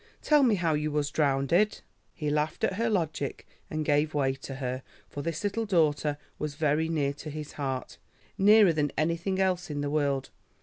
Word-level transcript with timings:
Tell 0.23 0.41
me 0.41 0.55
how 0.55 0.73
you 0.73 0.89
was 0.91 1.11
drownded." 1.11 1.81
He 2.15 2.31
laughed 2.31 2.63
at 2.63 2.73
her 2.73 2.89
logic 2.89 3.47
and 3.69 3.85
gave 3.85 4.15
way 4.15 4.33
to 4.33 4.55
her, 4.55 4.81
for 5.07 5.21
this 5.21 5.43
little 5.43 5.67
daughter 5.67 6.17
was 6.39 6.55
very 6.55 6.89
near 6.89 7.13
to 7.13 7.29
his 7.29 7.51
heart, 7.51 7.99
nearer 8.35 8.73
than 8.73 8.91
anything 8.97 9.37
else 9.39 9.69
in 9.69 9.81
the 9.81 9.91
world. 9.91 10.31